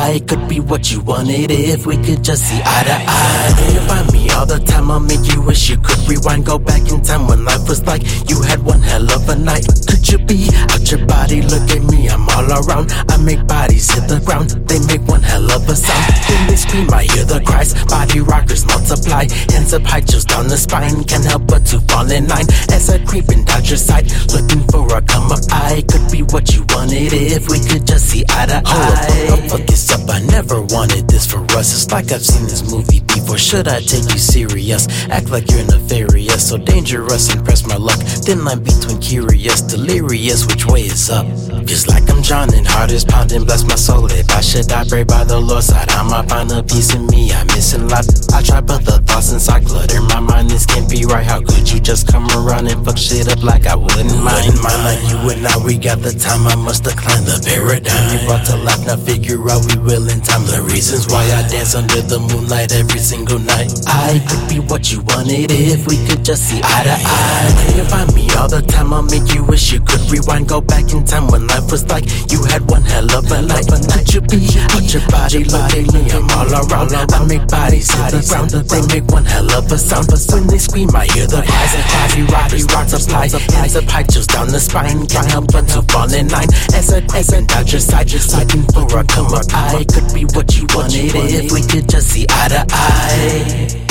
I 0.00 0.18
could 0.20 0.48
be 0.48 0.60
what 0.60 0.90
you 0.90 1.00
wanted 1.00 1.50
if 1.50 1.84
we 1.84 1.96
could 1.98 2.24
just 2.24 2.42
see 2.48 2.58
eye 2.64 2.84
to 2.84 2.96
eye. 3.06 3.72
You 3.74 3.80
find 3.86 4.10
me 4.12 4.30
all 4.30 4.46
the 4.46 4.58
time, 4.58 4.90
I'll 4.90 4.98
make 4.98 5.30
you 5.30 5.42
wish 5.42 5.68
you 5.68 5.76
could 5.76 5.98
rewind. 6.08 6.46
Go 6.46 6.58
back 6.58 6.90
in 6.90 7.02
time 7.02 7.26
when 7.26 7.44
life 7.44 7.68
was 7.68 7.84
like 7.84 8.02
you 8.28 8.40
had 8.40 8.64
one 8.64 8.80
hell 8.80 9.04
of 9.12 9.28
a 9.28 9.36
night. 9.36 9.66
Could 9.86 10.08
you 10.08 10.18
be 10.18 10.48
out 10.72 10.90
your 10.90 11.04
body? 11.06 11.42
Look 11.42 11.68
at 11.70 11.82
me, 11.92 11.99
all 12.40 12.64
around. 12.64 12.92
I 13.08 13.16
make 13.18 13.46
bodies 13.46 13.90
hit 13.92 14.08
the 14.08 14.20
ground, 14.20 14.50
they 14.68 14.80
make 14.86 15.06
one 15.06 15.22
hell 15.22 15.44
of 15.52 15.68
a 15.68 15.76
sound. 15.76 16.14
When 16.28 16.48
they 16.48 16.56
scream, 16.56 16.88
I 16.92 17.04
hear 17.04 17.24
the 17.24 17.40
cries. 17.44 17.74
Body 17.84 18.20
rockers 18.20 18.64
multiply, 18.66 19.26
hands 19.52 19.72
up 19.74 19.82
high, 19.82 20.00
just 20.00 20.28
down 20.28 20.48
the 20.48 20.56
spine. 20.56 21.04
Can't 21.04 21.24
help 21.24 21.46
but 21.46 21.66
to 21.66 21.80
fall 21.92 22.10
in 22.10 22.26
line 22.28 22.48
as 22.72 22.88
I 22.88 22.98
creep 23.04 23.28
and 23.28 23.44
dodge 23.46 23.68
your 23.70 23.78
sight. 23.78 24.08
Looking 24.32 24.64
for 24.68 24.88
a 24.96 25.02
come 25.02 25.30
up, 25.32 25.40
I 25.50 25.82
could 25.88 26.10
be 26.10 26.22
what 26.32 26.54
you 26.54 26.64
wanted 26.70 27.12
if 27.12 27.48
we 27.48 27.58
could 27.60 27.86
just 27.86 28.08
see 28.08 28.24
eye 28.30 28.46
to 28.46 28.62
eye. 28.64 29.26
Hold 29.28 29.40
up, 29.40 29.50
fuck 29.50 29.66
this 29.66 29.90
up. 29.92 30.08
I 30.08 30.20
never 30.26 30.62
wanted 30.62 31.08
this 31.08 31.26
for 31.26 31.44
us. 31.58 31.72
It's 31.74 31.90
like 31.90 32.12
I've 32.12 32.24
seen 32.24 32.44
this 32.44 32.62
movie 32.70 33.00
before. 33.00 33.38
Should 33.38 33.68
I 33.68 33.80
take 33.80 34.10
you 34.12 34.18
serious? 34.18 34.88
Act 35.08 35.30
like 35.30 35.50
you're 35.50 35.66
nefarious, 35.66 36.48
so 36.48 36.56
dangerous 36.56 37.32
and 37.32 37.44
press 37.44 37.66
my 37.66 37.76
luck. 37.76 37.98
Thin 37.98 38.44
line 38.44 38.62
between 38.62 39.00
curious, 39.00 39.60
delirious. 39.60 40.46
Which 40.46 40.66
way 40.66 40.82
is 40.82 41.10
up? 41.10 41.26
Just 41.66 41.88
like 41.88 42.08
I'm 42.10 42.22
drowning, 42.22 42.64
heart 42.64 42.90
is 42.90 43.04
pounding, 43.04 43.44
bless 43.44 43.64
my 43.64 43.74
soul. 43.74 44.06
If 44.10 44.30
I 44.30 44.40
should 44.40 44.66
die, 44.66 44.84
pray 44.88 45.04
by 45.04 45.24
the 45.24 45.38
Lord's 45.38 45.66
side, 45.66 45.90
I 45.90 46.02
might 46.02 46.28
find 46.28 46.50
a 46.52 46.62
piece 46.62 46.94
in 46.94 47.06
me 47.06 47.32
I'm 47.32 47.46
missing 47.48 47.88
lot. 47.88 48.06
I 48.32 48.42
try, 48.42 48.60
but 48.60 48.84
the 48.84 48.98
thoughts 49.02 49.32
inside 49.32 49.66
clutter 49.66 50.00
my 50.02 50.20
mind. 50.20 50.50
This 50.50 50.66
can't 50.66 50.88
be 50.88 51.04
right. 51.04 51.24
How 51.24 51.40
could 51.40 51.70
you 51.70 51.80
just 51.80 52.08
come 52.08 52.26
around 52.30 52.68
and 52.68 52.84
fuck 52.84 52.96
shit 52.96 53.28
up 53.28 53.42
like 53.42 53.66
I 53.66 53.76
wouldn't 53.76 54.16
mind? 54.22 54.46
Wouldn't 54.46 54.62
Mind 54.62 54.82
like 54.84 55.02
you 55.10 55.18
and 55.30 55.46
I, 55.46 55.56
we 55.64 55.78
got 55.78 56.00
the 56.00 56.12
time. 56.12 56.46
I 56.46 56.54
must 56.56 56.84
decline 56.84 57.24
the 57.24 57.38
paradigm. 57.44 58.02
You 58.12 58.26
brought 58.26 58.46
to 58.46 58.56
life, 58.56 58.86
now 58.86 58.96
figure 58.96 59.40
out 59.50 59.66
we 59.68 59.76
will 59.80 60.08
in 60.08 60.20
time. 60.20 60.44
The 60.46 60.62
reasons 60.62 61.06
why 61.08 61.24
I 61.28 61.46
dance 61.48 61.74
under 61.74 62.00
the 62.00 62.18
moonlight 62.18 62.72
every 62.72 63.00
single 63.00 63.38
night. 63.38 63.72
I 63.86 64.18
could 64.28 64.48
be 64.48 64.58
what 64.60 64.90
you 64.90 65.00
wanted 65.12 65.50
if 65.50 65.86
we 65.86 65.96
could 66.06 66.24
just 66.24 66.48
see 66.48 66.60
eye 66.62 66.84
to 66.84 66.96
eye. 66.96 67.76
You 67.76 67.84
find 67.84 68.12
me 68.14 68.30
all 68.38 68.48
the 68.48 68.62
time, 68.62 68.92
I'll 68.92 69.02
make 69.02 69.34
you 69.34 69.44
wish 69.44 69.72
you 69.72 69.80
could 69.80 70.02
rewind. 70.10 70.48
Go 70.48 70.60
back 70.60 70.92
in 70.92 71.04
time 71.04 71.28
when 71.28 71.49
life 71.50 71.70
was 71.70 71.84
like 71.90 72.06
you 72.30 72.42
had 72.46 72.62
one 72.70 72.82
hell 72.82 73.10
of 73.10 73.26
a 73.30 73.42
life 73.42 73.66
but 73.66 73.82
night. 73.90 74.06
Could 74.06 74.14
you 74.14 74.22
be 74.22 74.46
out 74.70 74.86
your 74.94 75.04
body? 75.10 75.44
Look 75.44 75.92
me, 75.92 76.02
I'm 76.14 76.30
all 76.38 76.50
around. 76.50 76.94
I 76.94 77.26
make 77.26 77.46
bodies 77.48 77.90
hit 77.90 78.14
the 78.14 78.22
ground, 78.30 78.50
they 78.50 78.82
make 78.94 79.06
one 79.10 79.24
hell 79.24 79.50
of 79.50 79.70
a 79.70 79.78
sound. 79.78 80.06
But 80.06 80.22
when 80.30 80.46
they 80.46 80.58
scream, 80.58 80.90
I 80.94 81.06
hear 81.10 81.26
the 81.26 81.42
and 81.42 81.86
body 81.90 82.22
rockers, 82.30 82.64
rocks 82.70 82.94
apply. 82.94 83.28
Hands 83.58 83.76
up 83.76 83.84
high, 83.90 84.04
just 84.04 84.30
down 84.30 84.48
the 84.48 84.60
spine. 84.60 85.06
Can't 85.06 85.30
help 85.30 85.52
but 85.52 85.66
to 85.74 85.82
fall 85.90 86.12
in 86.12 86.28
line. 86.28 86.50
As 86.72 86.92
I 86.92 87.02
as 87.14 87.32
and 87.32 87.50
out 87.52 87.70
your 87.72 87.80
side, 87.80 88.08
just 88.08 88.36
looking 88.36 88.62
for 88.70 88.86
a 88.98 89.04
come 89.04 89.34
up. 89.34 89.46
I 89.52 89.84
could 89.84 90.14
be 90.14 90.24
what 90.36 90.56
you 90.56 90.66
wanted 90.74 91.10
if 91.14 91.52
we 91.52 91.62
could 91.62 91.88
just 91.88 92.08
see 92.08 92.26
eye 92.30 92.48
to 92.48 92.66
eye. 92.70 93.89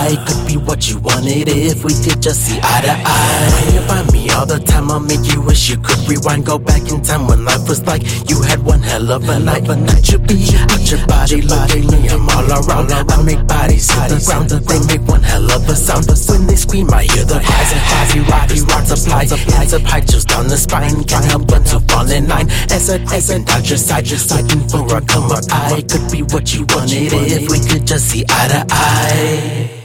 Could 0.00 0.46
be 0.48 0.56
what 0.56 0.88
you 0.88 0.98
wanted 0.98 1.48
if 1.48 1.84
we 1.84 1.92
could 1.92 2.22
just 2.22 2.40
see 2.40 2.58
eye 2.62 2.80
to 2.82 2.94
eye. 3.04 3.70
You 3.74 3.82
find 3.82 4.10
me 4.12 4.30
all 4.30 4.46
the 4.46 4.58
time, 4.58 4.90
I'll 4.90 4.98
make 4.98 5.28
you 5.28 5.42
wish 5.42 5.68
you 5.68 5.76
could 5.76 6.00
rewind. 6.08 6.46
Go 6.46 6.58
back 6.58 6.88
in 6.90 7.02
time 7.02 7.26
when 7.26 7.44
life 7.44 7.68
was 7.68 7.84
like 7.86 8.02
you 8.28 8.40
had 8.40 8.64
one 8.64 8.80
hell 8.80 9.12
of 9.12 9.28
a 9.28 9.38
night. 9.38 9.66
But 9.66 9.78
night 9.78 10.08
you 10.08 10.18
be 10.18 10.48
out 10.56 10.90
your 10.90 11.04
body, 11.06 11.44
at 11.44 11.84
me, 11.92 12.08
I'm 12.08 12.28
all 12.32 12.48
around. 12.48 12.90
I 12.92 13.22
make 13.22 13.46
bodies 13.46 13.90
hit 13.92 14.08
the 14.08 14.24
ground, 14.24 14.48
they 14.48 14.80
make 14.88 15.06
one 15.06 15.22
hell 15.22 15.44
of 15.52 15.68
a 15.68 15.76
sound. 15.76 16.06
But 16.06 16.18
when 16.28 16.46
they 16.46 16.56
scream, 16.56 16.88
I 16.90 17.04
hear 17.04 17.24
the 17.28 17.38
cries 17.44 17.70
and 17.70 17.84
body 17.92 18.20
rockers, 18.24 18.64
rocks 18.72 18.90
apply. 18.90 19.28
Hands 19.52 19.74
up 19.74 19.82
high, 19.82 20.00
just 20.00 20.28
down 20.28 20.48
the 20.48 20.56
spine. 20.56 21.04
Can't 21.04 21.24
help 21.24 21.46
but 21.46 21.66
to 21.66 21.78
fall 21.92 22.10
in 22.10 22.26
line. 22.26 22.48
As 22.72 22.88
I 22.88 22.96
as 23.14 23.28
and 23.28 23.48
out 23.50 23.68
your 23.68 23.78
side, 23.78 24.06
just 24.06 24.32
looking 24.32 24.66
for 24.66 24.80
a 24.96 25.00
come 25.04 25.30
up. 25.30 25.44
I 25.52 25.82
could 25.84 26.10
be 26.10 26.22
what 26.32 26.54
you 26.54 26.64
wanted 26.72 27.12
if 27.12 27.50
we 27.52 27.60
could 27.60 27.86
just 27.86 28.08
see 28.08 28.24
eye 28.28 28.48
to 28.48 28.66
eye. 28.70 29.79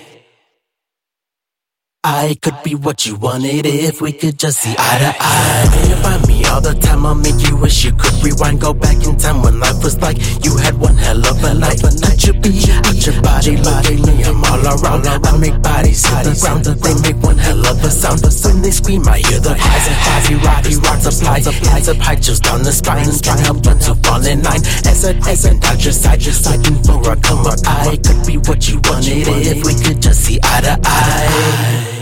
I 2.07 2.37
could 2.39 2.61
be 2.63 2.75
what 2.75 3.07
you 3.07 3.15
wanted 3.15 3.65
if 3.65 3.99
we 3.99 4.11
could 4.11 4.37
just 4.37 4.59
see 4.59 4.75
eye 4.77 4.99
to 5.01 5.11
eye. 5.17 5.89
You 5.89 5.95
find 6.05 6.27
me 6.27 6.45
all 6.45 6.61
the 6.61 6.75
time, 6.77 7.03
I'll 7.03 7.15
make 7.15 7.41
you 7.41 7.57
wish 7.57 7.83
you 7.83 7.93
could 7.97 8.13
rewind. 8.21 8.61
Go 8.61 8.75
back 8.75 9.01
in 9.01 9.17
time 9.17 9.41
when 9.41 9.59
life 9.59 9.81
was 9.81 9.97
like 9.97 10.21
you 10.45 10.55
had 10.57 10.77
one 10.77 10.97
hell 10.97 11.17
of 11.17 11.43
a 11.43 11.55
night. 11.57 11.81
But 11.81 11.97
night 12.05 12.21
you 12.21 12.37
be 12.37 12.61
out 12.77 12.93
your 13.01 13.17
body, 13.25 13.57
at 13.57 13.97
me, 14.05 14.21
I'm 14.21 14.37
all 14.37 14.61
around. 14.61 15.09
I 15.09 15.17
make 15.41 15.57
bodies 15.65 16.05
hit 16.05 16.29
the 16.29 16.37
ground, 16.37 16.69
they 16.69 16.93
make 17.01 17.17
one 17.25 17.39
hell 17.41 17.65
of 17.65 17.81
a 17.81 17.89
sound. 17.89 18.21
But 18.21 18.37
when 18.45 18.61
they 18.61 18.69
scream, 18.69 19.01
I 19.09 19.25
hear 19.25 19.41
the 19.41 19.57
cries 19.57 19.85
and 19.89 19.97
body 20.05 20.35
rocky 20.45 20.75
rocks 20.85 21.09
apply. 21.09 21.41
Hands 21.41 21.89
up 21.89 21.97
high, 21.97 22.21
just 22.21 22.43
down 22.43 22.61
the 22.61 22.71
spine. 22.71 23.09
Can't 23.25 23.41
help 23.41 23.65
but 23.65 23.81
to 23.81 23.97
fall 24.05 24.21
in 24.21 24.45
line. 24.45 24.61
As 24.85 25.09
I 25.09 25.17
as 25.25 25.45
and 25.49 25.57
out 25.65 25.81
your 25.81 25.89
side, 25.89 26.21
just 26.21 26.45
looking 26.45 26.77
for 26.85 27.01
a 27.09 27.17
come 27.17 27.49
up. 27.49 27.57
I 27.65 27.97
could 27.97 28.21
be 28.29 28.37
what 28.45 28.61
you 28.69 28.77
wanted 28.85 29.25
if 29.25 29.65
we 29.65 29.73
could 29.73 30.05
just 30.05 30.21
see 30.21 30.37
eye 30.43 30.61
to 30.61 30.77
eye. 30.85 31.94